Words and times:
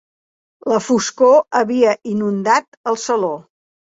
La 0.71 0.79
foscor 0.85 1.35
havia 1.59 1.93
inundat 2.13 2.81
el 2.93 2.99
saló. 3.05 3.33